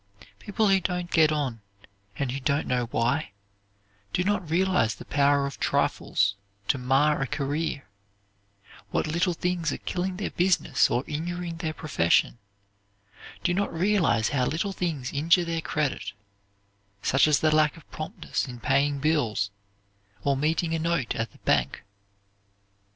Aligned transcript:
People 0.39 0.69
who 0.69 0.79
don't 0.79 1.11
get 1.11 1.31
on 1.31 1.61
and 2.17 2.31
who 2.31 2.39
don't 2.39 2.65
know 2.65 2.85
why, 2.87 3.33
do 4.13 4.23
not 4.23 4.49
realize 4.49 4.95
the 4.95 5.05
power 5.05 5.45
of 5.45 5.59
trifles 5.59 6.33
to 6.69 6.79
mar 6.79 7.21
a 7.21 7.27
career, 7.27 7.87
what 8.89 9.05
little 9.05 9.33
things 9.35 9.71
are 9.71 9.77
killing 9.77 10.17
their 10.17 10.31
business 10.31 10.89
or 10.89 11.03
injuring 11.05 11.57
their 11.57 11.71
profession; 11.75 12.39
do 13.43 13.53
not 13.53 13.71
realize 13.71 14.29
how 14.29 14.47
little 14.47 14.73
things 14.73 15.13
injure 15.13 15.45
their 15.45 15.61
credit; 15.61 16.13
such 17.03 17.27
as 17.27 17.39
the 17.39 17.55
lack 17.55 17.77
of 17.77 17.87
promptness 17.91 18.47
in 18.47 18.59
paying 18.59 18.97
bills, 18.97 19.51
or 20.23 20.35
meeting 20.35 20.73
a 20.73 20.79
note 20.79 21.13
at 21.13 21.31
the 21.31 21.37
bank. 21.45 21.83